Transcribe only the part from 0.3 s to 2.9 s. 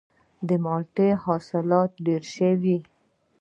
د مالټې حاصلات ډیر شوي؟